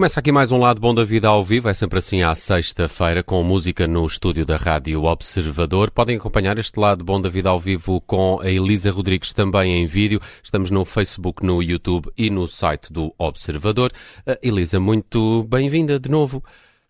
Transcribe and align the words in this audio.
Começa 0.00 0.18
aqui 0.18 0.32
mais 0.32 0.50
um 0.50 0.56
lado 0.56 0.80
bom 0.80 0.94
da 0.94 1.04
vida 1.04 1.28
ao 1.28 1.44
vivo, 1.44 1.68
é 1.68 1.74
sempre 1.74 1.98
assim 1.98 2.22
à 2.22 2.34
sexta-feira, 2.34 3.22
com 3.22 3.42
música 3.42 3.86
no 3.86 4.06
estúdio 4.06 4.46
da 4.46 4.56
Rádio 4.56 5.04
Observador. 5.04 5.90
Podem 5.90 6.16
acompanhar 6.16 6.58
este 6.58 6.80
lado 6.80 7.04
bom 7.04 7.20
da 7.20 7.28
vida 7.28 7.50
ao 7.50 7.60
vivo 7.60 8.00
com 8.00 8.40
a 8.40 8.50
Elisa 8.50 8.90
Rodrigues 8.90 9.34
também 9.34 9.76
em 9.76 9.84
vídeo. 9.84 10.18
Estamos 10.42 10.70
no 10.70 10.86
Facebook, 10.86 11.44
no 11.44 11.62
YouTube 11.62 12.10
e 12.16 12.30
no 12.30 12.48
site 12.48 12.90
do 12.90 13.14
Observador. 13.18 13.92
Uh, 14.26 14.38
Elisa, 14.42 14.80
muito 14.80 15.44
bem-vinda 15.44 16.00
de 16.00 16.08
novo. 16.08 16.42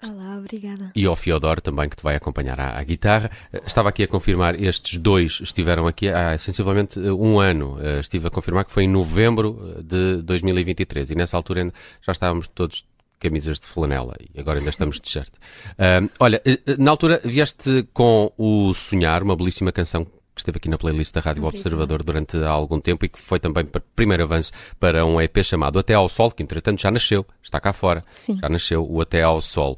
Olá, 0.02 0.38
obrigada. 0.38 0.92
E 0.94 1.04
ao 1.04 1.14
Fiodor 1.14 1.60
também, 1.60 1.88
que 1.88 1.96
te 1.96 2.02
vai 2.02 2.16
acompanhar 2.16 2.58
à, 2.58 2.78
à, 2.78 2.82
guitarra. 2.82 3.30
Eh, 3.52 3.62
estava 3.66 3.90
aqui 3.90 4.02
a 4.02 4.08
confirmar, 4.08 4.60
estes 4.60 4.98
dois 4.98 5.40
estiveram 5.42 5.86
aqui 5.86 6.08
há 6.08 6.36
sensivelmente 6.38 6.98
eh, 6.98 7.12
um 7.12 7.38
ano. 7.38 7.78
Estive 8.00 8.28
a 8.28 8.30
confirmar 8.30 8.64
que 8.64 8.72
foi 8.72 8.84
em 8.84 8.88
novembro 8.88 9.82
de 9.82 10.22
2023 10.22 11.10
e 11.10 11.14
nessa 11.14 11.36
altura 11.36 11.72
já 12.02 12.12
estávamos 12.12 12.48
todos 12.48 12.84
camisas 13.20 13.60
de 13.60 13.66
flanela 13.66 14.16
e 14.34 14.40
agora 14.40 14.58
ainda 14.58 14.70
estamos 14.70 14.96
de 14.96 15.02
t-shirt. 15.02 15.28
Uh, 15.72 16.10
olha, 16.18 16.40
eh, 16.44 16.58
eh, 16.66 16.76
na 16.78 16.90
altura 16.90 17.20
vieste 17.22 17.86
com 17.92 18.32
o 18.36 18.72
Sonhar, 18.72 19.22
uma 19.22 19.36
belíssima 19.36 19.70
canção 19.70 20.06
que 20.40 20.42
esteve 20.42 20.56
aqui 20.56 20.68
na 20.68 20.78
playlist 20.78 21.14
da 21.14 21.20
Rádio 21.20 21.44
Observador 21.44 22.02
durante 22.02 22.36
algum 22.38 22.80
tempo 22.80 23.04
e 23.04 23.08
que 23.08 23.18
foi 23.18 23.38
também 23.38 23.66
primeiro 23.94 24.22
avanço 24.22 24.52
para 24.78 25.04
um 25.04 25.20
EP 25.20 25.44
chamado 25.44 25.78
Até 25.78 25.94
ao 25.94 26.08
Sol, 26.08 26.30
que 26.30 26.42
entretanto 26.42 26.80
já 26.80 26.90
nasceu, 26.90 27.26
está 27.42 27.60
cá 27.60 27.72
fora, 27.72 28.02
Sim. 28.12 28.38
já 28.40 28.48
nasceu 28.48 28.86
o 28.88 29.00
Até 29.00 29.22
ao 29.22 29.40
Sol. 29.40 29.76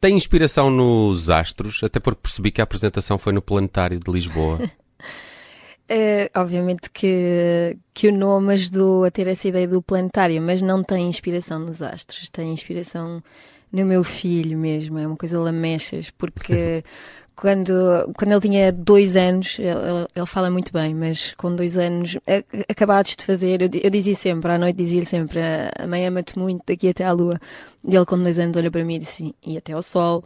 Tem 0.00 0.16
inspiração 0.16 0.70
nos 0.70 1.30
astros, 1.30 1.82
até 1.82 1.98
porque 2.00 2.20
percebi 2.22 2.50
que 2.50 2.60
a 2.60 2.64
apresentação 2.64 3.16
foi 3.16 3.32
no 3.32 3.40
Planetário 3.40 3.98
de 3.98 4.10
Lisboa. 4.10 4.58
Uh, 4.58 6.28
obviamente 6.36 6.90
que, 6.90 7.78
que 7.94 8.08
o 8.08 8.12
nome 8.12 8.54
ajudou 8.54 9.04
a 9.04 9.10
ter 9.10 9.26
essa 9.28 9.48
ideia 9.48 9.66
do 9.66 9.80
planetário, 9.80 10.42
mas 10.42 10.60
não 10.60 10.82
tem 10.82 11.08
inspiração 11.08 11.58
nos 11.58 11.80
astros, 11.80 12.28
tem 12.28 12.52
inspiração 12.52 13.22
no 13.72 13.86
meu 13.86 14.04
filho 14.04 14.58
mesmo, 14.58 14.98
é 14.98 15.06
uma 15.06 15.16
coisa 15.16 15.40
lamechas, 15.40 16.10
porque 16.10 16.84
quando, 17.36 18.12
quando 18.16 18.32
ele 18.32 18.40
tinha 18.40 18.72
dois 18.72 19.16
anos, 19.16 19.58
ele, 19.58 20.06
ele, 20.14 20.26
fala 20.26 20.50
muito 20.50 20.72
bem, 20.72 20.94
mas 20.94 21.34
com 21.34 21.48
dois 21.48 21.76
anos 21.76 22.18
acabados 22.68 23.16
de 23.16 23.24
fazer, 23.24 23.62
eu, 23.62 23.68
eu 23.82 23.90
dizia 23.90 24.14
sempre, 24.14 24.52
à 24.52 24.58
noite 24.58 24.76
dizia-lhe 24.76 25.06
sempre, 25.06 25.40
a 25.78 25.86
mãe 25.86 26.06
ama-te 26.06 26.38
muito 26.38 26.62
daqui 26.66 26.88
até 26.88 27.04
à 27.04 27.12
lua, 27.12 27.40
e 27.84 27.96
ele 27.96 28.06
com 28.06 28.22
dois 28.22 28.38
anos 28.38 28.56
olha 28.56 28.70
para 28.70 28.84
mim 28.84 28.96
e 28.96 28.98
disse, 28.98 29.34
e 29.44 29.56
até 29.56 29.72
ao 29.72 29.82
sol, 29.82 30.24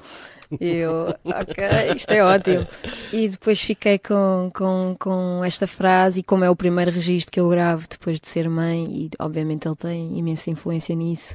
e 0.61 0.77
eu, 0.77 1.15
ok, 1.25 1.65
isto 1.95 2.11
é 2.11 2.23
ótimo. 2.23 2.67
E 3.13 3.29
depois 3.29 3.61
fiquei 3.61 3.99
com, 3.99 4.51
com, 4.55 4.97
com 4.99 5.45
esta 5.45 5.67
frase, 5.67 6.21
e 6.21 6.23
como 6.23 6.45
é 6.45 6.51
o 6.51 6.57
primeiro 6.57 6.91
registro 6.91 7.33
que 7.33 7.41
eu 7.41 7.49
gravo 7.49 7.87
depois 7.89 8.21
de 8.21 8.29
ser 8.29 8.49
mãe, 8.49 8.85
e 8.85 9.11
obviamente 9.19 9.67
ele 9.67 9.77
tem 9.77 10.19
imensa 10.19 10.51
influência 10.51 10.95
nisso, 10.95 11.35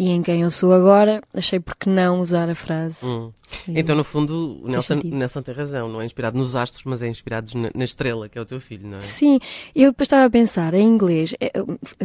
e 0.00 0.08
em 0.08 0.22
quem 0.22 0.40
eu 0.40 0.48
sou 0.48 0.72
agora, 0.72 1.20
achei 1.34 1.60
por 1.60 1.76
que 1.76 1.86
não 1.86 2.20
usar 2.20 2.48
a 2.48 2.54
frase. 2.54 3.04
Hum. 3.04 3.30
Então, 3.68 3.94
no 3.94 4.02
fundo, 4.02 4.58
o 4.64 4.66
Nelson, 4.66 4.98
Nelson 5.04 5.42
tem 5.42 5.54
razão, 5.54 5.90
não 5.90 6.00
é 6.00 6.06
inspirado 6.06 6.38
nos 6.38 6.56
astros, 6.56 6.84
mas 6.86 7.02
é 7.02 7.08
inspirado 7.08 7.50
na, 7.54 7.70
na, 7.74 7.84
estrela, 7.84 8.26
que 8.26 8.38
é 8.38 8.40
o 8.40 8.46
teu 8.46 8.58
filho, 8.62 8.88
não 8.88 8.96
é? 8.96 9.00
Sim, 9.02 9.38
eu 9.76 9.90
depois 9.90 10.06
estava 10.06 10.24
a 10.24 10.30
pensar, 10.30 10.72
em 10.72 10.86
inglês, 10.86 11.34
é, 11.38 11.52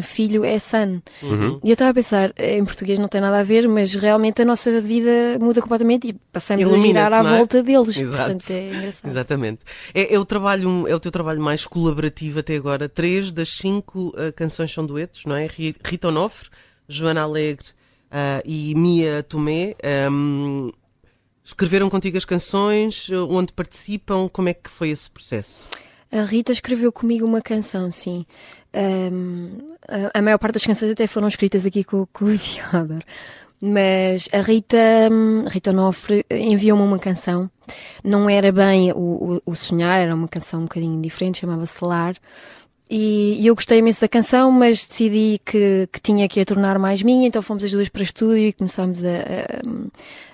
filho 0.02 0.44
é 0.44 0.60
sun. 0.60 1.00
Uhum. 1.24 1.58
E 1.64 1.70
eu 1.70 1.74
estava 1.74 1.92
a 1.92 1.94
pensar, 1.94 2.34
em 2.38 2.66
português 2.66 3.00
não 3.00 3.08
tem 3.08 3.22
nada 3.22 3.40
a 3.40 3.44
ver, 3.44 3.66
mas 3.66 3.94
realmente 3.94 4.42
a 4.42 4.46
nossa 4.46 4.82
vida 4.82 5.40
muda 5.40 5.62
completamente 5.62 6.10
e 6.10 6.14
passamos 6.34 6.70
a 6.70 6.78
girar 6.78 7.14
à 7.14 7.20
é? 7.20 7.38
volta 7.38 7.64
deles. 7.64 7.98
Exato. 7.98 8.24
Portanto, 8.24 8.50
é 8.50 8.76
engraçado. 8.76 9.10
Exatamente. 9.10 9.60
É, 9.94 10.16
é, 10.16 10.20
o 10.20 10.26
trabalho, 10.26 10.86
é 10.86 10.94
o 10.94 11.00
teu 11.00 11.14
trabalho 11.14 11.40
mais 11.40 11.66
colaborativo 11.66 12.40
até 12.40 12.58
agora. 12.58 12.90
Três 12.90 13.32
das 13.32 13.48
cinco 13.48 14.10
uh, 14.10 14.34
canções 14.36 14.74
são 14.74 14.86
duetos, 14.86 15.24
não 15.26 15.36
é? 15.36 15.48
Rita 15.48 16.10
Onofre, 16.10 16.50
Joana 16.90 17.22
Alegre 17.22 17.74
uh, 18.16 18.42
e 18.46 18.74
Mia 18.76 19.22
Tomé. 19.22 19.76
Um, 20.10 20.72
escreveram 21.44 21.90
contigo 21.90 22.18
as 22.18 22.26
canções, 22.26 23.10
onde 23.30 23.54
participam, 23.54 24.30
como 24.32 24.50
é 24.50 24.54
que 24.54 24.70
foi 24.70 24.90
esse 24.90 25.10
processo? 25.10 25.64
A 26.12 26.22
Rita 26.24 26.52
escreveu 26.52 26.92
comigo 26.92 27.26
uma 27.26 27.42
canção, 27.42 27.92
sim. 27.92 28.26
Um, 28.74 29.76
a, 30.14 30.22
maior 30.22 30.38
parte 30.38 30.54
das 30.54 30.66
canções 30.66 30.92
até 30.92 31.08
foram 31.08 31.28
escritas 31.28 31.66
aqui 31.66 31.84
com, 31.84 32.06
com 32.08 32.26
o 32.26 32.38
Fiodor. 32.38 33.02
Mas 33.62 34.28
a 34.32 34.42
Rita, 34.42 34.78
Rita 35.50 35.72
Onofre 35.72 36.26
enviou-me 36.30 36.84
uma 36.84 37.00
canção. 37.00 37.50
Não 38.04 38.30
era 38.30 38.52
bem 38.52 38.92
o, 38.92 38.96
o, 39.36 39.42
o, 39.46 39.56
Sonhar, 39.56 40.00
era 40.00 40.14
uma 40.14 40.28
canção 40.28 40.62
um 40.62 40.64
bocadinho 40.64 41.02
diferente, 41.02 41.40
chamava-se 41.40 41.84
Lar. 41.84 42.16
E, 42.90 43.42
e, 43.42 43.48
eu 43.48 43.56
gostei 43.56 43.80
imenso 43.80 44.02
da 44.02 44.08
canção, 44.08 44.52
mas 44.52 44.86
decidi 44.86 45.42
que, 45.44 45.90
que 45.92 46.00
tinha 46.00 46.28
que 46.28 46.40
a 46.40 46.46
tornar 46.46 46.78
mais 46.78 47.02
minha, 47.02 47.28
então 47.28 47.42
fomos 47.42 47.64
as 47.64 47.72
duas 47.72 47.90
para 47.90 48.04
estúdio 48.04 48.48
e 48.48 48.54
começámos 48.54 49.04
a, 49.04 49.10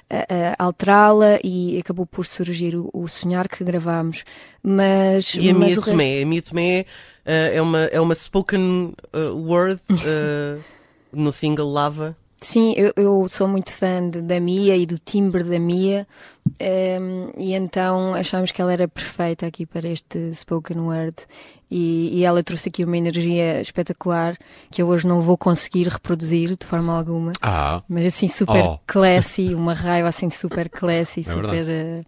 a, 0.10 0.54
a 0.60 0.66
alterá-la 0.66 1.40
e 1.44 1.80
acabou 1.80 2.06
por 2.06 2.26
surgir 2.26 2.76
o, 2.76 2.90
o, 2.94 3.08
Sonhar 3.08 3.48
que 3.48 3.64
gravámos. 3.64 4.26
Mas, 4.62 5.34
e 5.36 5.50
a 5.50 5.54
mas 5.54 5.76
Mia 5.76 5.82
Tomé, 5.82 6.04
resto... 6.04 6.24
a 6.24 6.26
Mia 6.30 6.42
Tomé 6.42 6.82
uh, 6.82 6.86
é, 7.26 7.62
uma, 7.62 7.80
é 7.86 8.02
uma 8.02 8.16
spoken 8.16 8.94
uh, 9.14 9.34
word 9.34 9.80
uh, 9.90 10.62
no 11.14 11.32
single 11.32 11.72
Lava. 11.72 12.18
Sim, 12.44 12.74
eu, 12.75 12.91
eu, 12.96 13.28
sou 13.29 13.47
muito 13.47 13.72
fã 13.72 14.09
de, 14.09 14.19
da 14.19 14.40
Mia 14.40 14.75
e 14.75 14.88
do 14.88 14.97
timbre 14.97 15.44
da 15.44 15.59
Mia 15.59 16.07
um, 16.47 16.53
ehm, 16.59 17.31
e 17.38 17.53
então 17.53 18.16
achámos 18.16 18.52
que 18.52 18.59
ela 18.59 18.74
era 18.74 18.88
perfeita 18.88 19.46
aqui 19.46 19.63
para 19.63 19.88
este 19.88 20.34
spoken 20.34 20.79
word 20.79 21.16
e, 21.69 22.18
e, 22.18 22.25
ela 22.25 22.44
trouxe 22.44 22.68
aqui 22.68 22.84
uma 22.84 22.97
energia 22.97 23.62
espetacular 23.62 24.35
que 24.72 24.81
eu 24.81 24.88
hoje 24.88 25.07
não 25.07 25.22
vou 25.22 25.38
conseguir 25.38 25.88
reproduzir 25.88 26.57
de 26.57 26.66
forma 26.66 26.97
alguma. 26.97 27.31
Ah. 27.41 27.81
Mas 27.88 28.13
assim 28.13 28.28
super 28.28 28.66
oh. 28.66 28.79
classy, 28.85 29.53
uma 29.53 29.73
raiva 29.73 30.09
assim 30.09 30.29
super 30.29 30.68
classy, 30.68 31.22
é 31.22 31.23
super 31.23 31.66
uh, 31.66 32.06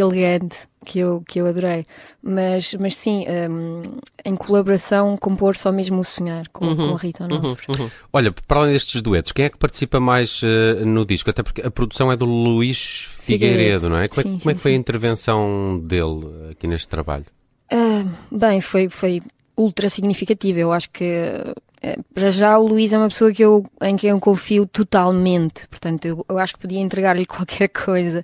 elegante 0.00 0.68
que 0.84 1.00
eu, 1.00 1.22
que 1.26 1.40
eu 1.40 1.46
adorei. 1.46 1.84
Mas, 2.22 2.74
mas 2.74 2.94
sim, 2.94 3.24
um, 3.50 3.82
em 4.24 4.36
colaboração, 4.36 5.16
compor 5.16 5.56
só 5.56 5.72
mesmo 5.72 6.00
o 6.00 6.04
sonhar 6.04 6.48
com, 6.48 6.66
uhum, 6.66 6.76
com 6.76 6.94
a 6.94 6.98
Rita 6.98 7.24
Onofre. 7.24 7.66
Uhum, 7.68 7.84
uhum. 7.84 7.90
Olha, 8.12 8.32
para 8.46 8.60
além 8.60 8.72
destes 8.72 9.00
duetos, 9.00 9.32
quem 9.32 9.46
é 9.46 9.50
que 9.50 9.58
participa 9.58 9.98
mais 9.98 10.42
uh, 10.42 10.84
no 10.86 11.04
disco? 11.04 11.28
Até 11.30 11.42
porque 11.42 11.62
a 11.62 11.70
produção 11.70 12.12
é 12.12 12.16
do 12.16 12.24
Luís 12.24 13.08
Figueiredo, 13.18 13.58
Figueiredo. 13.58 13.88
não 13.88 13.98
é? 13.98 14.08
Como, 14.08 14.22
sim, 14.22 14.28
é, 14.28 14.30
como 14.30 14.40
sim, 14.40 14.50
é 14.50 14.54
que 14.54 14.60
foi 14.60 14.70
sim. 14.70 14.76
a 14.76 14.80
intervenção 14.80 15.80
dele 15.82 16.50
aqui 16.52 16.66
neste 16.66 16.88
trabalho? 16.88 17.26
Uh, 17.72 18.08
bem, 18.30 18.60
foi, 18.60 18.88
foi 18.88 19.22
ultra 19.56 19.88
significativo. 19.88 20.60
Eu 20.60 20.72
acho 20.72 20.88
que 20.90 21.04
uh, 21.04 22.04
para 22.14 22.30
já 22.30 22.56
o 22.58 22.66
Luís 22.66 22.92
é 22.92 22.98
uma 22.98 23.08
pessoa 23.08 23.32
que 23.32 23.42
eu, 23.42 23.66
em 23.82 23.96
quem 23.96 24.10
eu 24.10 24.20
confio 24.20 24.66
totalmente. 24.66 25.66
Portanto, 25.68 26.04
eu, 26.06 26.24
eu 26.28 26.38
acho 26.38 26.54
que 26.54 26.60
podia 26.60 26.80
entregar-lhe 26.80 27.26
qualquer 27.26 27.68
coisa 27.68 28.22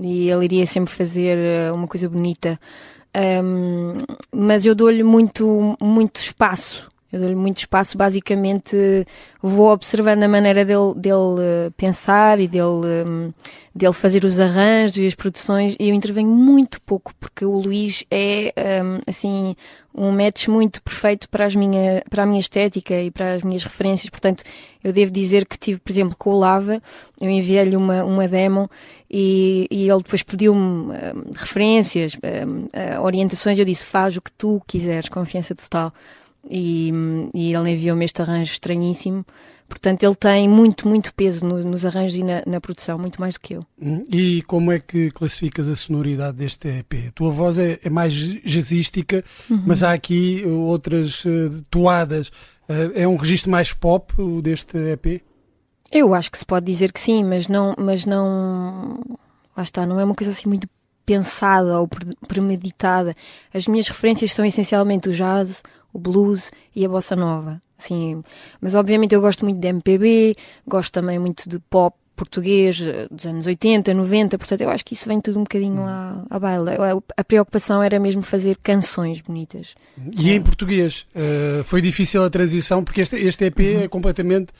e 0.00 0.30
ele 0.30 0.44
iria 0.44 0.66
sempre 0.66 0.92
fazer 0.92 1.36
uh, 1.70 1.74
uma 1.74 1.86
coisa 1.86 2.08
bonita. 2.08 2.58
Um, 3.16 3.98
mas 4.32 4.66
eu 4.66 4.74
dou-lhe 4.74 5.04
muito, 5.04 5.76
muito 5.80 6.16
espaço 6.16 6.88
eu 7.14 7.20
dou-lhe 7.20 7.36
muito 7.36 7.58
espaço, 7.58 7.96
basicamente 7.96 8.76
vou 9.40 9.70
observando 9.70 10.24
a 10.24 10.28
maneira 10.28 10.64
dele, 10.64 10.94
dele 10.96 11.40
eh, 11.40 11.70
pensar 11.76 12.40
e 12.40 12.48
dele, 12.48 13.06
hum, 13.06 13.32
dele 13.72 13.92
fazer 13.92 14.24
os 14.24 14.40
arranjos 14.40 14.96
e 14.96 15.06
as 15.06 15.14
produções 15.14 15.76
e 15.78 15.90
eu 15.90 15.94
intervenho 15.94 16.28
muito 16.28 16.82
pouco 16.82 17.14
porque 17.20 17.44
o 17.44 17.52
Luís 17.52 18.04
é 18.10 18.52
um, 18.82 18.98
assim 19.06 19.54
um 19.94 20.10
match 20.10 20.48
muito 20.48 20.82
perfeito 20.82 21.28
para, 21.28 21.46
as 21.46 21.54
minha, 21.54 22.02
para 22.10 22.24
a 22.24 22.26
minha 22.26 22.40
estética 22.40 23.00
e 23.00 23.12
para 23.12 23.34
as 23.34 23.42
minhas 23.44 23.62
referências. 23.62 24.10
Portanto, 24.10 24.42
eu 24.82 24.92
devo 24.92 25.12
dizer 25.12 25.46
que 25.46 25.56
tive, 25.56 25.80
por 25.80 25.92
exemplo, 25.92 26.16
com 26.18 26.30
o 26.30 26.38
Lava, 26.38 26.82
eu 27.20 27.30
enviei-lhe 27.30 27.76
uma, 27.76 28.02
uma 28.02 28.26
demo 28.26 28.68
e, 29.08 29.68
e 29.70 29.88
ele 29.88 30.02
depois 30.02 30.24
pediu-me 30.24 30.60
um, 30.60 30.90
referências, 31.32 32.16
um, 32.16 33.02
orientações. 33.04 33.56
Eu 33.56 33.64
disse: 33.64 33.86
faz 33.86 34.16
o 34.16 34.20
que 34.20 34.32
tu 34.32 34.60
quiseres, 34.66 35.08
confiança 35.08 35.54
total 35.54 35.92
e, 36.50 36.92
e 37.34 37.54
ele 37.54 37.70
enviou-me 37.70 38.04
este 38.04 38.22
arranjo 38.22 38.52
estranhíssimo. 38.52 39.24
Portanto, 39.68 40.02
ele 40.02 40.14
tem 40.14 40.48
muito, 40.48 40.86
muito 40.86 41.12
peso 41.14 41.44
no, 41.46 41.58
nos 41.64 41.86
arranjos 41.86 42.16
e 42.16 42.22
na, 42.22 42.42
na, 42.46 42.60
produção, 42.60 42.98
muito 42.98 43.20
mais 43.20 43.34
do 43.34 43.40
que 43.40 43.54
eu. 43.54 43.66
Hum, 43.80 44.04
e 44.12 44.42
como 44.42 44.70
é 44.70 44.78
que 44.78 45.10
classificas 45.10 45.68
a 45.68 45.74
sonoridade 45.74 46.36
deste 46.36 46.68
EP? 46.68 47.08
A 47.08 47.12
tua 47.12 47.30
voz 47.30 47.58
é, 47.58 47.78
é 47.82 47.90
mais 47.90 48.12
jazzística, 48.14 49.24
uhum. 49.48 49.62
mas 49.66 49.82
há 49.82 49.92
aqui 49.92 50.44
outras 50.46 51.24
uh, 51.24 51.62
toadas. 51.70 52.28
Uh, 52.68 52.92
é 52.94 53.08
um 53.08 53.16
registro 53.16 53.50
mais 53.50 53.72
pop 53.72 54.12
o 54.20 54.42
deste 54.42 54.76
EP? 54.76 55.22
Eu 55.90 56.14
acho 56.14 56.30
que 56.30 56.38
se 56.38 56.46
pode 56.46 56.66
dizer 56.66 56.92
que 56.92 57.00
sim, 57.00 57.24
mas 57.24 57.48
não, 57.48 57.74
mas 57.78 58.04
não. 58.04 59.00
Lá 59.56 59.62
está, 59.62 59.86
não 59.86 59.98
é 59.98 60.04
uma 60.04 60.14
coisa 60.14 60.32
assim 60.32 60.48
muito 60.48 60.68
pensada 61.06 61.80
ou 61.80 61.88
premeditada. 62.26 63.14
As 63.52 63.66
minhas 63.66 63.88
referências 63.88 64.32
são 64.32 64.44
essencialmente 64.44 65.08
o 65.08 65.12
jazz, 65.12 65.62
o 65.94 65.98
blues 65.98 66.50
e 66.76 66.84
a 66.84 66.88
bossa 66.88 67.16
nova. 67.16 67.62
Assim, 67.78 68.22
mas 68.60 68.74
obviamente 68.74 69.14
eu 69.14 69.20
gosto 69.20 69.44
muito 69.44 69.58
de 69.58 69.68
MPB, 69.68 70.36
gosto 70.66 70.92
também 70.92 71.18
muito 71.18 71.48
de 71.48 71.58
pop 71.58 71.96
português 72.16 72.80
eh, 72.80 73.08
dos 73.10 73.26
anos 73.26 73.46
80, 73.46 73.92
90, 73.92 74.38
portanto 74.38 74.60
eu 74.60 74.70
acho 74.70 74.84
que 74.84 74.94
isso 74.94 75.08
vem 75.08 75.20
tudo 75.20 75.38
um 75.38 75.42
bocadinho 75.42 75.82
à, 75.82 76.24
à 76.30 76.38
baila. 76.38 76.72
A, 77.16 77.24
preocupação 77.24 77.82
era 77.82 77.98
mesmo 77.98 78.22
fazer 78.22 78.56
canções 78.62 79.20
bonitas. 79.20 79.74
E 80.16 80.30
em 80.30 80.40
português? 80.40 81.06
Uh, 81.14 81.64
foi 81.64 81.80
difícil 81.80 82.22
a 82.22 82.30
transição, 82.30 82.84
porque 82.84 83.00
este, 83.00 83.16
este 83.16 83.44
EP 83.46 83.58
uhum. 83.58 83.80
é 83.82 83.88
completamente 83.88 84.50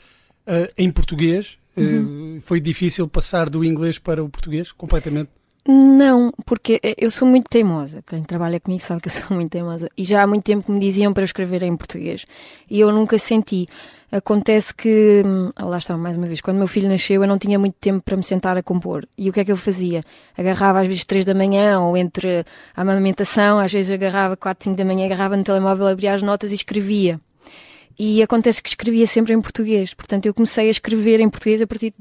uh, 0.47 0.71
em 0.77 0.91
português. 0.91 1.57
Uhum. 1.77 2.37
Uh, 2.37 2.41
foi 2.41 2.59
difícil 2.59 3.07
passar 3.07 3.49
do 3.49 3.63
inglês 3.63 3.97
para 3.97 4.23
o 4.23 4.29
português, 4.29 4.71
completamente? 4.71 5.29
Não, 5.67 6.31
porque 6.45 6.79
eu 6.95 7.09
sou 7.09 7.27
muito 7.27 7.49
teimosa. 7.49 8.03
Quem 8.05 8.21
trabalha 8.23 8.59
comigo 8.59 8.83
sabe 8.83 9.01
que 9.01 9.07
eu 9.07 9.11
sou 9.13 9.35
muito 9.35 9.51
teimosa. 9.51 9.89
E 9.97 10.03
já 10.03 10.21
há 10.21 10.27
muito 10.27 10.43
tempo 10.43 10.71
me 10.71 10.79
diziam 10.79 11.11
para 11.11 11.23
eu 11.23 11.25
escrever 11.25 11.63
em 11.63 11.75
português. 11.75 12.23
E 12.69 12.79
eu 12.79 12.91
nunca 12.91 13.17
senti. 13.17 13.67
Acontece 14.11 14.73
que, 14.75 15.23
hum, 15.25 15.49
lá 15.59 15.79
está, 15.79 15.97
mais 15.97 16.15
uma 16.15 16.27
vez, 16.27 16.39
quando 16.39 16.57
meu 16.57 16.67
filho 16.67 16.87
nasceu 16.87 17.23
eu 17.23 17.27
não 17.27 17.39
tinha 17.39 17.57
muito 17.57 17.75
tempo 17.81 18.03
para 18.03 18.15
me 18.15 18.23
sentar 18.23 18.55
a 18.55 18.61
compor. 18.61 19.07
E 19.17 19.27
o 19.27 19.33
que 19.33 19.39
é 19.39 19.45
que 19.45 19.51
eu 19.51 19.57
fazia? 19.57 20.03
Agarrava 20.37 20.81
às 20.81 20.87
vezes 20.87 21.03
três 21.03 21.25
da 21.25 21.33
manhã 21.33 21.79
ou 21.79 21.97
entre 21.97 22.45
a 22.75 22.81
amamentação, 22.81 23.57
às 23.57 23.73
vezes 23.73 23.91
agarrava 23.91 24.37
quatro, 24.37 24.65
cinco 24.65 24.77
da 24.77 24.85
manhã, 24.85 25.05
agarrava 25.05 25.35
no 25.35 25.43
telemóvel, 25.43 25.87
abria 25.87 26.13
as 26.13 26.21
notas 26.21 26.51
e 26.51 26.55
escrevia. 26.55 27.19
E 27.97 28.21
acontece 28.21 28.61
que 28.61 28.69
escrevia 28.69 29.07
sempre 29.07 29.33
em 29.33 29.41
português. 29.41 29.93
Portanto, 29.93 30.27
eu 30.27 30.33
comecei 30.33 30.67
a 30.67 30.71
escrever 30.71 31.19
em 31.19 31.29
português 31.29 31.61
a 31.61 31.67
partir 31.67 31.93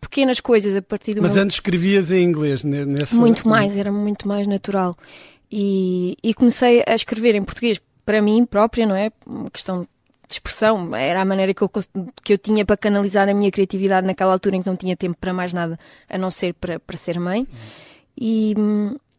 pequenas 0.00 0.40
coisas 0.40 0.74
a 0.74 0.82
partir 0.82 1.14
do 1.14 1.22
Mas 1.22 1.34
meu... 1.34 1.44
antes 1.44 1.56
escrevias 1.56 2.10
em 2.10 2.22
inglês? 2.22 2.64
Nessa... 2.64 3.14
Muito 3.14 3.48
mais, 3.48 3.76
era 3.76 3.92
muito 3.92 4.26
mais 4.26 4.46
natural. 4.46 4.96
E, 5.50 6.16
e 6.22 6.34
comecei 6.34 6.82
a 6.86 6.94
escrever 6.94 7.34
em 7.34 7.42
português 7.42 7.80
para 8.04 8.20
mim 8.22 8.44
própria, 8.44 8.86
não 8.86 8.94
é? 8.94 9.10
Uma 9.26 9.50
questão 9.50 9.82
de 9.82 10.34
expressão, 10.34 10.94
era 10.94 11.22
a 11.22 11.24
maneira 11.24 11.54
que 11.54 11.62
eu, 11.62 11.70
que 12.22 12.32
eu 12.34 12.38
tinha 12.38 12.64
para 12.64 12.76
canalizar 12.76 13.28
a 13.28 13.34
minha 13.34 13.50
criatividade 13.50 14.06
naquela 14.06 14.32
altura 14.32 14.56
em 14.56 14.62
que 14.62 14.68
não 14.68 14.76
tinha 14.76 14.94
tempo 14.94 15.16
para 15.18 15.32
mais 15.32 15.54
nada 15.54 15.78
a 16.08 16.18
não 16.18 16.30
ser 16.30 16.52
para, 16.54 16.78
para 16.78 16.96
ser 16.98 17.18
mãe. 17.18 17.46
E, 18.16 18.54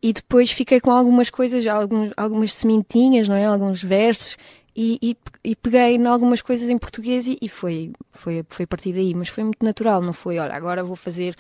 e 0.04 0.14
depois 0.14 0.52
fiquei 0.52 0.80
com 0.80 0.92
algumas 0.92 1.30
coisas, 1.32 1.66
alguns, 1.66 2.12
algumas 2.16 2.54
sementinhas, 2.54 3.28
não 3.28 3.36
é? 3.36 3.46
Alguns 3.46 3.84
versos 3.84 4.38
e, 4.82 4.98
e, 5.02 5.18
e, 5.44 5.56
peguei 5.58 5.98
em 5.98 6.08
algumas 6.08 6.42
coisas 6.42 6.70
em 6.70 6.78
português 6.78 7.28
e, 7.28 7.38
e, 7.42 7.50
foi, 7.50 7.92
foi, 8.12 8.46
foi 8.48 8.64
a 8.64 8.68
partir 8.68 8.94
daí, 8.94 9.14
mas 9.14 9.28
foi 9.28 9.44
muito 9.44 9.62
natural, 9.62 10.02
não 10.02 10.14
foi, 10.14 10.40
olha, 10.40 10.56
agora 10.56 10.86
vou 10.86 10.96
fazer 10.96 11.36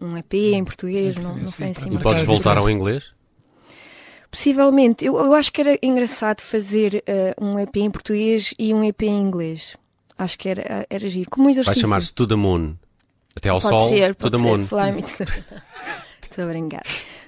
um 0.00 0.16
EP 0.16 0.34
em 0.34 0.64
português, 0.64 1.16
em 1.16 1.20
não, 1.20 1.36
não 1.36 1.50
foi 1.50 1.70
assim. 1.70 1.92
E 1.92 1.98
podes 1.98 2.22
voltar 2.22 2.56
ao 2.56 2.70
inglês? 2.70 3.12
Possivelmente, 4.30 5.04
eu, 5.04 5.16
eu 5.16 5.34
acho 5.34 5.52
que 5.52 5.60
era 5.60 5.76
engraçado 5.82 6.40
fazer 6.40 7.02
uh, 7.08 7.44
um 7.44 7.58
EP 7.58 7.76
em 7.78 7.90
português 7.90 8.54
e 8.56 8.72
um 8.72 8.84
EP 8.84 9.02
em 9.02 9.20
inglês. 9.20 9.76
Acho 10.16 10.38
que 10.38 10.48
era, 10.48 10.86
era 10.88 11.08
giro. 11.08 11.28
Como 11.28 11.50
exercício. 11.50 11.82
Vai 11.82 11.88
chamar-se 11.88 12.14
To 12.14 12.28
the 12.28 12.36
Moon. 12.36 12.76
Até 13.34 13.48
ao 13.48 13.60
pode 13.60 13.76
sol, 13.76 13.88
ser, 13.88 14.14
To 14.14 14.30
pode 14.30 14.36
the 14.36 14.38
ser, 14.38 14.56
Moon. 14.56 14.66
Fly 14.66 14.92
me 14.92 15.02
to... 15.02 15.24
Estou 16.22 16.44
a 16.44 16.46
brincar. 16.46 16.82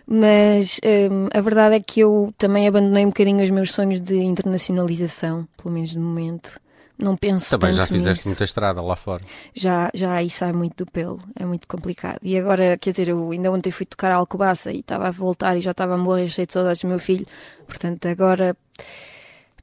Mas 0.07 0.81
um, 1.11 1.29
a 1.37 1.41
verdade 1.41 1.75
é 1.75 1.81
que 1.81 2.01
eu 2.01 2.33
também 2.39 2.69
abandonei 2.69 3.05
um 3.05 3.09
bocadinho 3.09 3.43
os 3.43 3.51
meus 3.51 3.73
sonhos 3.73 4.01
de 4.01 4.17
internacionalização, 4.17 5.49
pelo 5.57 5.75
menos 5.75 5.91
de 5.91 5.99
momento. 5.99 6.61
Não 6.99 7.15
penso 7.15 7.51
Também 7.51 7.73
tanto 7.73 7.83
já 7.83 7.87
fizeste 7.87 8.11
nisso. 8.21 8.29
muita 8.29 8.45
estrada 8.45 8.81
lá 8.81 8.97
fora. 8.97 9.21
Já, 9.53 9.91
já 9.93 10.15
aí 10.15 10.31
sai 10.31 10.53
muito 10.53 10.85
do 10.85 10.91
pelo, 10.91 11.21
é 11.39 11.45
muito 11.45 11.69
complicado. 11.69 12.21
E 12.23 12.39
agora, 12.39 12.79
quer 12.79 12.91
dizer, 12.91 13.09
eu 13.09 13.31
ainda 13.33 13.53
ontem 13.53 13.71
fui 13.71 13.85
tocar 13.85 14.11
a 14.13 14.15
Alcobaça 14.15 14.73
e 14.73 14.81
estava 14.81 15.09
a 15.09 15.11
voltar 15.11 15.57
e 15.57 15.61
já 15.61 15.73
estava 15.73 15.95
a 15.95 15.99
morrer 15.99 16.29
cheio 16.29 16.47
de 16.47 16.55
saudades 16.55 16.81
do 16.81 16.89
meu 16.89 16.99
filho. 16.99 17.27
Portanto, 17.67 18.07
agora 18.07 18.57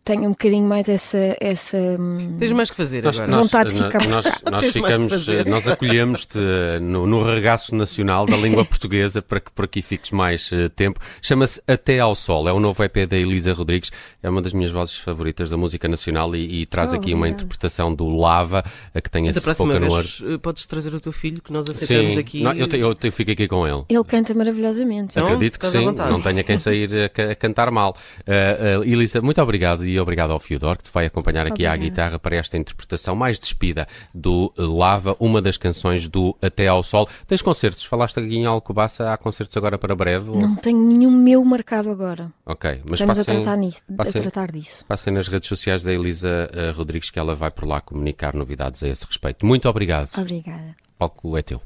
tenho 0.04 0.24
um 0.26 0.30
bocadinho 0.32 0.66
mais 0.68 0.90
essa. 0.90 1.18
essa 1.40 1.78
hum, 1.78 2.36
Tens 2.40 2.52
mais 2.52 2.70
que 2.70 2.76
fazer 2.76 3.04
Nós, 3.04 3.18
agora. 3.18 3.32
nós, 3.32 3.46
Vontade 3.52 3.74
de 3.74 3.84
ficar- 3.84 4.08
nós, 4.08 4.26
nós 4.52 4.68
ficamos, 4.72 5.28
nós 5.48 5.68
acolhemos-te 5.68 6.38
eh, 6.38 6.80
no, 6.80 7.08
no 7.08 7.24
regaço 7.24 7.74
nacional 7.76 8.26
da 8.26 8.36
língua 8.36 8.66
portuguesa 8.66 9.22
para 9.22 9.40
que 9.40 9.52
por 9.52 9.66
aqui 9.66 9.82
fiques 9.82 10.12
mais 10.12 10.50
eh, 10.52 10.68
tempo. 10.70 11.00
Chama-se 11.22 11.62
Até 11.68 12.00
ao 12.00 12.16
Sol, 12.16 12.48
é 12.50 12.54
o 12.54 12.60
novo 12.60 12.84
EP 12.84 13.08
da 13.08 13.16
Elisa 13.18 13.54
Rodrigues, 13.54 13.92
é 14.22 14.30
uma 14.30 14.42
das 14.42 14.52
minhas 14.54 14.72
vozes 14.72 14.96
favoritas 14.98 15.50
da 15.50 15.58
música 15.58 15.88
nacional 15.88 16.36
e, 16.36 16.62
e 16.62 16.66
traz 16.66 16.92
Oh, 16.94 16.98
aqui 16.98 17.14
uma 17.14 17.20
obrigada. 17.20 17.42
interpretação 17.44 17.94
do 17.96 18.10
Lava, 18.10 18.64
a 18.94 19.00
que 19.02 19.10
tem 19.10 19.28
esse 19.28 19.40
word. 19.62 19.80
vez 19.90 20.22
eh, 20.26 20.38
podes 20.38 20.66
trazer 20.68 20.94
o 20.94 21.00
teu 21.00 21.12
filho 21.14 21.42
que 21.42 21.52
nós 21.54 21.70
aceitamos 21.70 22.14
Sim, 22.14 22.20
aqui. 22.20 22.44
não, 22.44 22.52
eu, 22.54 22.68
te- 22.68 22.78
eu, 22.78 22.94
te- 22.94 23.08
eu 23.08 23.12
fico 23.12 23.32
aqui 23.32 23.48
com 23.48 23.66
ele. 23.68 23.84
Ele 23.90 24.04
canta 24.04 24.34
maravilhosamente. 24.34 25.14
Então, 25.18 25.28
Acredito 25.28 25.60
que 25.60 25.68
sim, 25.68 25.86
não 25.86 26.22
tenha 26.22 26.44
quem 26.44 26.58
sair 26.58 26.90
a, 26.94 27.32
a 27.32 27.36
cantar 27.36 27.72
mal. 27.72 27.96
Uh, 28.28 28.82
uh, 28.82 28.84
Elisa, 28.84 29.22
muito 29.22 29.42
obrigado 29.42 29.86
e 29.94 30.00
obrigado 30.00 30.32
ao 30.32 30.40
Fiodor 30.40 30.78
que 30.78 30.84
te 30.84 30.92
vai 30.92 31.06
acompanhar 31.06 31.42
aqui 31.48 31.66
à 31.66 31.70
Obrigada. 31.70 31.78
guitarra 31.78 32.20
para 32.20 32.36
esta 32.36 32.58
interpretação 32.58 33.16
mais 33.16 33.40
despida 33.40 33.88
do 34.14 34.52
Lava, 34.58 35.16
uma 35.20 35.42
das 35.42 35.58
canções 35.58 36.08
do 36.08 36.36
Até 36.42 36.68
ao 36.68 36.84
Sol. 36.84 37.08
Tens 37.28 37.42
concertos? 37.42 37.84
Falaste 37.86 38.20
aqui 38.20 38.36
em 38.36 38.46
Alcobaça, 38.46 39.14
há 39.14 39.18
concertos 39.18 39.56
agora 39.58 39.78
para 39.78 39.96
breve? 39.96 40.30
ou- 40.32 40.40
Não 40.42 40.56
tenho 40.56 40.80
nenhum 40.80 41.12
meu 41.12 41.44
marcado 41.46 41.90
agora. 41.90 42.32
Ok, 42.46 42.82
mas 42.90 43.00
Estamos 43.00 43.20
a 43.20 43.22
passem, 43.26 43.36
tratar, 43.44 43.58
nisso, 43.58 43.84
a 43.90 43.94
passem- 43.96 44.22
tratar 44.22 44.52
disso. 44.52 44.86
passem 44.86 45.14
nas 45.14 45.28
redes 45.28 45.48
sociais 45.48 45.84
da 45.84 45.94
Elisa 45.94 46.50
uh, 46.52 46.76
Rodrigues 46.78 47.10
que 47.10 47.20
ela 47.20 47.36
vai 47.36 47.52
por 47.52 47.66
lá 47.68 47.80
comunicar 47.80 48.34
novidades 48.34 48.84
a 48.84 48.88
esse 48.90 49.06
respeito. 49.06 49.46
Muito 49.46 49.70
obrigado. 49.70 50.10
Obrigada. 50.18 50.76
O 50.96 50.98
palco 50.98 51.38
é 51.38 51.42
teu. 51.42 51.62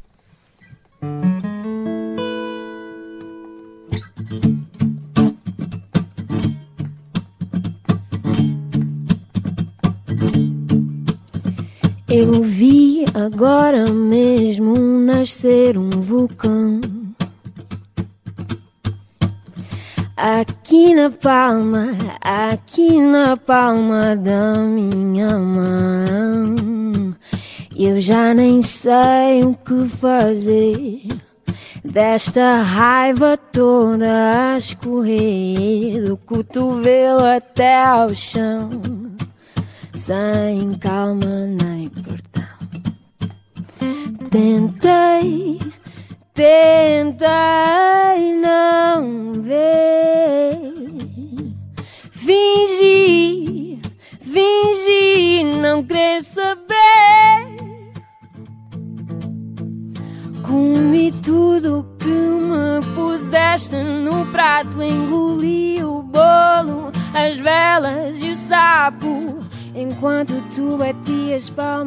Eu 12.09 12.41
vi 12.41 13.03
agora 13.13 13.91
mesmo 13.91 14.77
nascer 14.77 15.77
um 15.77 15.89
vulcão. 15.89 16.79
Aqui 20.15 20.95
na 20.95 21.09
palma, 21.09 21.89
aqui 22.21 23.01
na 23.01 23.35
palma 23.35 24.15
da 24.15 24.53
minha 24.55 25.37
mão. 25.37 27.13
Eu 27.77 27.99
já 27.99 28.33
nem 28.33 28.61
sei 28.61 29.43
o 29.43 29.53
que 29.53 29.89
fazer. 29.89 31.01
Desta 31.83 32.61
raiva 32.61 33.35
toda 33.35 34.53
a 34.53 34.57
escorrer 34.57 36.05
do 36.05 36.15
cotovelo 36.15 37.25
até 37.25 37.83
ao 37.83 38.15
chão 38.15 38.96
sem 39.97 40.73
calma 40.75 41.47
nem 41.47 41.89
perdão. 41.89 42.45
Tentei, 44.29 45.59
tentei 46.33 48.33
não 48.39 49.33
ver, 49.33 51.06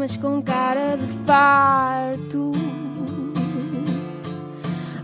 palmas 0.01 0.17
com 0.17 0.43
cara 0.43 0.97
de 0.97 1.07
farto. 1.27 2.53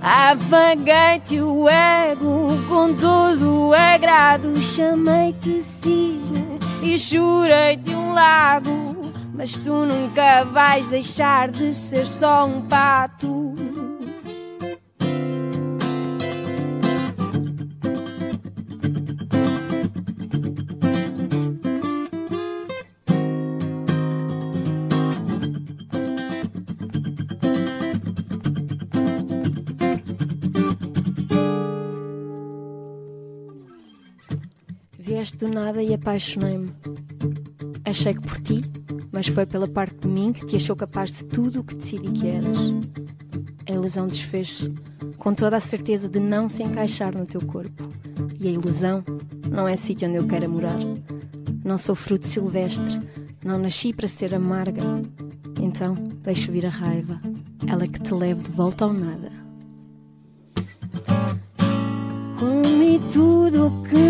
Afaguei-te 0.01 1.41
o 1.41 1.69
ego 1.69 2.49
com 2.69 2.95
todo 2.95 3.69
o 3.69 3.75
agrado. 3.75 4.57
Chamei-te 4.63 5.63
cisne 5.63 6.59
e 6.83 6.99
chorei-te 6.99 7.91
um 7.91 8.15
lago. 8.15 9.13
Mas 9.35 9.59
tu 9.59 9.85
nunca 9.85 10.45
vais 10.45 10.89
deixar 10.89 11.51
de 11.51 11.75
ser 11.75 12.07
só 12.07 12.47
um 12.47 12.63
pato. 12.63 13.55
Vieste 35.27 35.39
do 35.39 35.49
nada 35.49 35.83
e 35.83 35.93
apaixonei-me. 35.93 36.71
Achei 37.85 38.15
que 38.15 38.21
por 38.21 38.39
ti, 38.39 38.63
mas 39.11 39.27
foi 39.27 39.45
pela 39.45 39.67
parte 39.67 39.97
de 39.99 40.07
mim 40.07 40.33
que 40.33 40.47
te 40.47 40.55
achou 40.55 40.77
capaz 40.77 41.11
de 41.11 41.25
tudo 41.25 41.59
o 41.59 41.65
que 41.65 41.75
decidi 41.75 42.09
que 42.13 42.29
eras. 42.29 42.57
A 43.69 43.73
ilusão 43.73 44.07
desfez 44.07 44.71
com 45.19 45.35
toda 45.35 45.57
a 45.57 45.61
certeza 45.61 46.09
de 46.09 46.21
não 46.21 46.49
se 46.49 46.63
encaixar 46.63 47.13
no 47.13 47.27
teu 47.27 47.41
corpo. 47.45 47.89
E 48.39 48.47
a 48.47 48.53
ilusão 48.53 49.03
não 49.51 49.67
é 49.67 49.75
sítio 49.75 50.09
onde 50.09 50.19
eu 50.19 50.29
quero 50.29 50.49
morar. 50.49 50.79
Não 51.65 51.77
sou 51.77 51.97
fruto 51.97 52.29
silvestre, 52.29 53.01
não 53.45 53.59
nasci 53.59 53.93
para 53.93 54.07
ser 54.07 54.33
amarga. 54.33 54.85
Então 55.61 55.95
deixo 56.23 56.53
vir 56.53 56.67
a 56.67 56.71
raiva. 56.71 57.21
ela 57.67 57.85
que 57.85 57.99
te 57.99 58.15
leve 58.15 58.43
de 58.43 58.53
volta 58.53 58.85
ao 58.85 58.93
nada. 58.93 59.33
Comi 62.39 63.01
tudo 63.13 63.67
o 63.67 63.83
que 63.89 64.06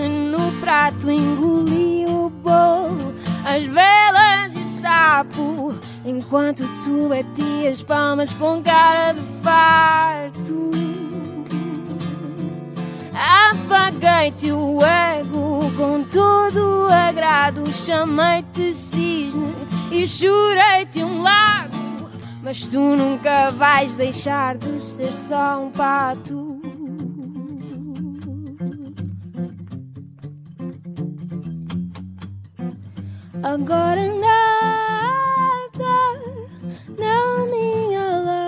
no 0.00 0.52
prato, 0.60 1.10
engoli 1.10 2.06
o 2.06 2.28
bolo, 2.28 3.14
as 3.44 3.64
velas 3.64 4.54
e 4.54 4.58
o 4.58 4.66
sapo, 4.66 5.74
enquanto 6.04 6.64
tu 6.82 7.08
batias 7.08 7.82
palmas 7.82 8.32
com 8.34 8.62
cara 8.62 9.12
de 9.12 9.22
farto. 9.42 10.70
Apaguei-te 13.14 14.52
o 14.52 14.78
ego 14.84 15.70
com 15.76 16.02
todo 16.04 16.86
o 16.86 16.92
agrado, 16.92 17.70
chamei-te 17.72 18.74
cisne 18.74 19.54
e 19.90 20.06
chorei-te 20.06 21.02
um 21.02 21.22
lago. 21.22 21.74
Mas 22.42 22.66
tu 22.66 22.78
nunca 22.78 23.50
vais 23.52 23.94
deixar 23.94 24.58
de 24.58 24.80
ser 24.80 25.12
só 25.12 25.62
um 25.62 25.70
pato. 25.70 26.53
Agora 33.46 34.00
nada 34.00 34.46
não 36.98 37.44
me 37.50 37.94
lava, 38.24 38.40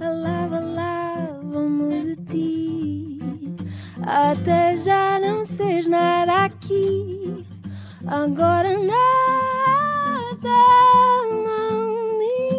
lava, 0.00 0.58
lava-me 0.58 1.92
de 2.02 2.16
ti, 2.30 3.18
até 4.06 4.74
já 4.78 5.20
não 5.20 5.44
seres 5.44 5.86
nada 5.86 6.46
aqui. 6.46 7.44
Agora 8.06 8.70
nada 8.70 8.88
não 11.44 11.76
me 12.18 12.56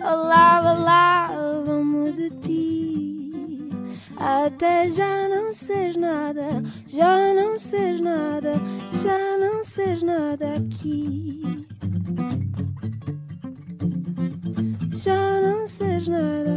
lava, 0.00 0.16
lava, 0.16 0.72
lava-me 0.72 2.10
de 2.12 2.28
ti, 2.40 3.70
até 4.18 4.88
já 4.88 5.19
nada, 6.32 6.62
já 6.86 7.34
não 7.34 7.58
seres 7.58 8.00
nada, 8.00 8.52
já 9.02 9.38
não 9.38 9.64
seres 9.64 10.02
nada 10.02 10.52
aqui. 10.52 11.66
Já 14.92 15.40
não 15.40 15.66
seres 15.66 16.06
nada 16.06 16.49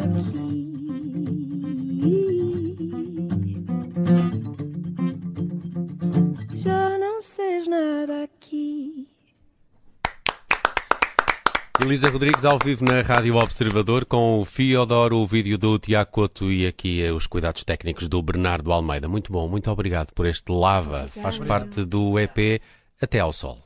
Elisa 11.84 12.08
Rodrigues 12.08 12.46
ao 12.46 12.58
vivo 12.58 12.86
na 12.86 13.02
Rádio 13.02 13.36
Observador 13.36 14.06
com 14.06 14.40
o 14.40 14.46
Fiodoro, 14.46 15.18
o 15.18 15.28
vídeo 15.28 15.58
do 15.58 15.78
Tiago 15.78 16.10
Couto 16.10 16.50
e 16.50 16.66
aqui 16.66 17.04
eh, 17.04 17.12
os 17.12 17.28
cuidados 17.28 17.66
técnicos 17.66 18.08
do 18.08 18.22
Bernardo 18.22 18.72
Almeida. 18.72 19.10
Muito 19.10 19.34
bom, 19.34 19.50
muito 19.50 19.70
obrigado 19.70 20.14
por 20.14 20.26
este 20.26 20.50
Lava. 20.50 21.10
Faz 21.10 21.38
parte 21.40 21.84
do 21.84 22.18
EP 22.18 22.62
Até 23.02 23.20
ao 23.20 23.34
Sol. 23.34 23.62